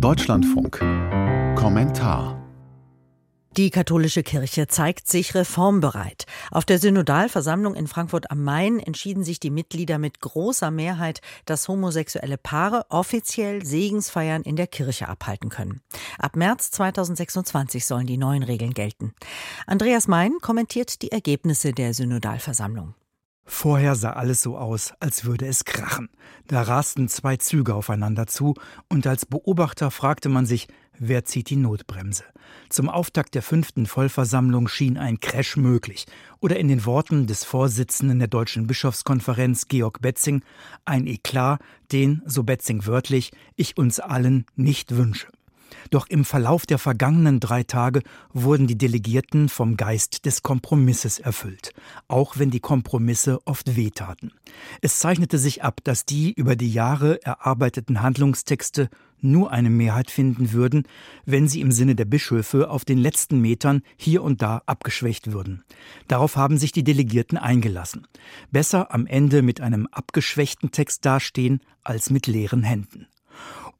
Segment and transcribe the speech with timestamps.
[0.00, 0.78] Deutschlandfunk.
[1.56, 2.42] Kommentar.
[3.58, 6.24] Die katholische Kirche zeigt sich reformbereit.
[6.50, 11.68] Auf der Synodalversammlung in Frankfurt am Main entschieden sich die Mitglieder mit großer Mehrheit, dass
[11.68, 15.82] homosexuelle Paare offiziell Segensfeiern in der Kirche abhalten können.
[16.18, 19.12] Ab März 2026 sollen die neuen Regeln gelten.
[19.66, 22.94] Andreas Mein kommentiert die Ergebnisse der Synodalversammlung.
[23.52, 26.08] Vorher sah alles so aus, als würde es krachen.
[26.46, 28.54] Da rasten zwei Züge aufeinander zu,
[28.88, 32.22] und als Beobachter fragte man sich, wer zieht die Notbremse.
[32.68, 36.06] Zum Auftakt der fünften Vollversammlung schien ein Crash möglich,
[36.38, 40.42] oder in den Worten des Vorsitzenden der Deutschen Bischofskonferenz Georg Betzing
[40.84, 45.26] ein Eklat, den, so Betzing wörtlich, ich uns allen nicht wünsche.
[45.90, 48.02] Doch im Verlauf der vergangenen drei Tage
[48.32, 51.72] wurden die Delegierten vom Geist des Kompromisses erfüllt,
[52.08, 54.32] auch wenn die Kompromisse oft wehtaten.
[54.80, 58.88] Es zeichnete sich ab, dass die über die Jahre erarbeiteten Handlungstexte
[59.22, 60.84] nur eine Mehrheit finden würden,
[61.24, 65.62] wenn sie im Sinne der Bischöfe auf den letzten Metern hier und da abgeschwächt würden.
[66.08, 68.06] Darauf haben sich die Delegierten eingelassen.
[68.50, 73.06] Besser am Ende mit einem abgeschwächten Text dastehen als mit leeren Händen.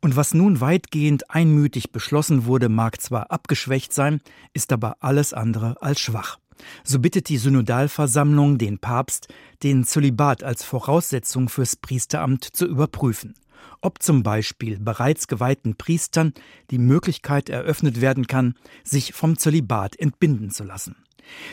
[0.00, 4.20] Und was nun weitgehend einmütig beschlossen wurde, mag zwar abgeschwächt sein,
[4.54, 6.38] ist aber alles andere als schwach.
[6.84, 9.28] So bittet die Synodalversammlung den Papst,
[9.62, 13.34] den Zölibat als Voraussetzung fürs Priesteramt zu überprüfen.
[13.82, 16.32] Ob zum Beispiel bereits geweihten Priestern
[16.70, 20.96] die Möglichkeit eröffnet werden kann, sich vom Zölibat entbinden zu lassen.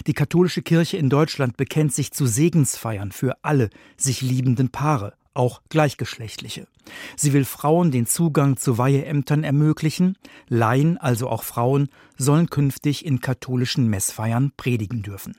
[0.07, 5.61] Die katholische Kirche in Deutschland bekennt sich zu Segensfeiern für alle sich liebenden Paare, auch
[5.69, 6.67] gleichgeschlechtliche.
[7.15, 13.21] Sie will Frauen den Zugang zu Weiheämtern ermöglichen, Laien, also auch Frauen, sollen künftig in
[13.21, 15.35] katholischen Messfeiern predigen dürfen.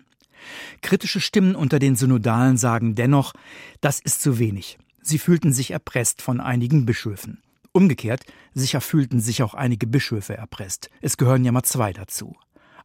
[0.83, 3.33] Kritische Stimmen unter den Synodalen sagen dennoch,
[3.81, 4.79] das ist zu wenig.
[5.03, 7.43] Sie fühlten sich erpresst von einigen Bischöfen.
[7.73, 8.23] Umgekehrt,
[8.55, 10.91] sicher fühlten sich auch einige Bischöfe erpresst.
[11.01, 12.37] Es gehören ja mal zwei dazu.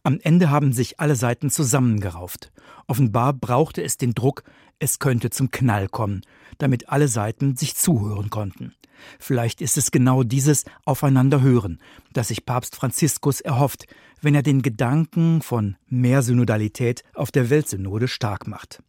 [0.05, 2.51] Am Ende haben sich alle Seiten zusammengerauft.
[2.87, 4.43] Offenbar brauchte es den Druck,
[4.77, 6.21] es könnte zum Knall kommen,
[6.57, 8.73] damit alle Seiten sich zuhören konnten.
[9.17, 11.79] Vielleicht ist es genau dieses Aufeinanderhören,
[12.11, 13.85] das sich Papst Franziskus erhofft,
[14.21, 18.83] wenn er den Gedanken von mehr Synodalität auf der Weltsynode stark macht.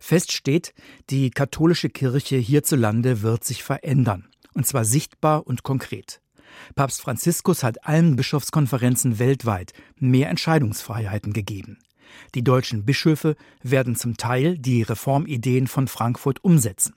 [0.00, 0.74] Fest steht,
[1.10, 6.21] die katholische Kirche hierzulande wird sich verändern, und zwar sichtbar und konkret.
[6.74, 11.78] Papst Franziskus hat allen Bischofskonferenzen weltweit mehr Entscheidungsfreiheiten gegeben.
[12.34, 16.94] Die deutschen Bischöfe werden zum Teil die Reformideen von Frankfurt umsetzen.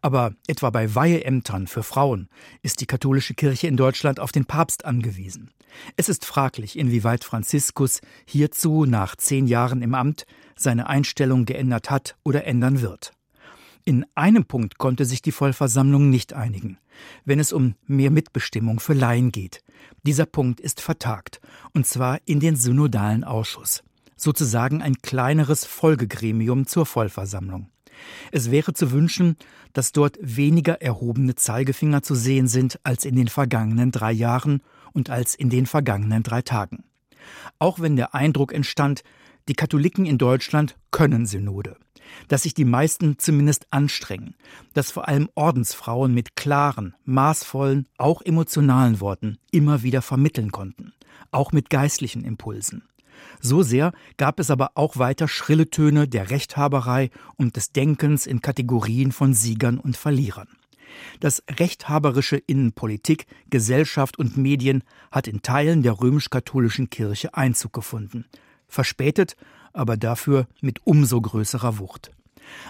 [0.00, 2.28] Aber etwa bei Weiheämtern für Frauen
[2.62, 5.50] ist die katholische Kirche in Deutschland auf den Papst angewiesen.
[5.96, 12.16] Es ist fraglich, inwieweit Franziskus hierzu nach zehn Jahren im Amt seine Einstellung geändert hat
[12.22, 13.12] oder ändern wird.
[13.86, 16.78] In einem Punkt konnte sich die Vollversammlung nicht einigen,
[17.26, 19.62] wenn es um mehr Mitbestimmung für Laien geht.
[20.04, 21.42] Dieser Punkt ist vertagt,
[21.74, 23.84] und zwar in den synodalen Ausschuss,
[24.16, 27.68] sozusagen ein kleineres Folgegremium zur Vollversammlung.
[28.32, 29.36] Es wäre zu wünschen,
[29.74, 34.62] dass dort weniger erhobene Zeigefinger zu sehen sind als in den vergangenen drei Jahren
[34.94, 36.84] und als in den vergangenen drei Tagen.
[37.58, 39.02] Auch wenn der Eindruck entstand,
[39.46, 41.76] die Katholiken in Deutschland können Synode
[42.28, 44.34] dass sich die meisten zumindest anstrengen,
[44.72, 50.92] dass vor allem Ordensfrauen mit klaren, maßvollen, auch emotionalen Worten immer wieder vermitteln konnten,
[51.30, 52.82] auch mit geistlichen Impulsen.
[53.40, 58.40] So sehr gab es aber auch weiter schrille Töne der Rechthaberei und des Denkens in
[58.40, 60.48] Kategorien von Siegern und Verlierern.
[61.20, 68.26] Das rechthaberische Innenpolitik, Gesellschaft und Medien hat in Teilen der römisch-katholischen Kirche Einzug gefunden.
[68.68, 69.36] Verspätet,
[69.74, 72.10] aber dafür mit umso größerer Wucht.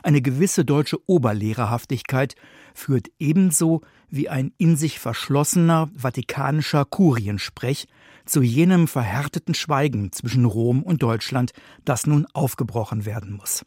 [0.03, 2.34] Eine gewisse deutsche Oberlehrerhaftigkeit
[2.75, 7.87] führt ebenso wie ein in sich verschlossener vatikanischer Kuriensprech
[8.25, 11.53] zu jenem verhärteten Schweigen zwischen Rom und Deutschland,
[11.84, 13.65] das nun aufgebrochen werden muss.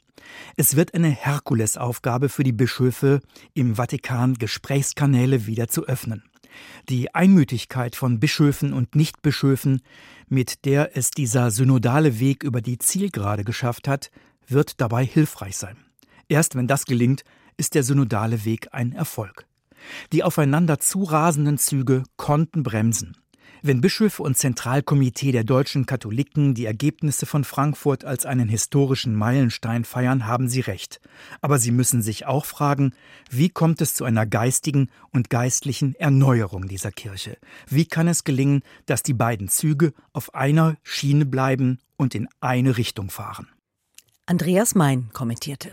[0.56, 3.22] Es wird eine Herkulesaufgabe für die Bischöfe,
[3.54, 6.24] im Vatikan Gesprächskanäle wieder zu öffnen.
[6.90, 9.82] Die Einmütigkeit von Bischöfen und Nichtbischöfen,
[10.28, 14.12] mit der es dieser synodale Weg über die Zielgerade geschafft hat,
[14.48, 15.78] wird dabei hilfreich sein.
[16.30, 17.24] Erst wenn das gelingt,
[17.58, 19.46] ist der synodale Weg ein Erfolg.
[20.12, 23.18] Die aufeinander zurasenden Züge konnten bremsen.
[23.62, 29.84] Wenn Bischöfe und Zentralkomitee der deutschen Katholiken die Ergebnisse von Frankfurt als einen historischen Meilenstein
[29.84, 31.02] feiern, haben sie recht.
[31.42, 32.94] Aber sie müssen sich auch fragen,
[33.30, 37.38] wie kommt es zu einer geistigen und geistlichen Erneuerung dieser Kirche?
[37.68, 42.78] Wie kann es gelingen, dass die beiden Züge auf einer Schiene bleiben und in eine
[42.78, 43.48] Richtung fahren?
[44.26, 45.72] Andreas Mein kommentierte.